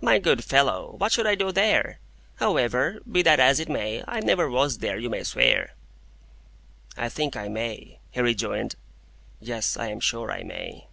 [0.00, 1.98] "My good fellow, what should I do there?
[2.36, 5.74] However, be that as it may, I never was there, you may swear."
[6.96, 8.76] "I think I may," he rejoined.
[9.40, 10.86] "Yes; I am sure I may."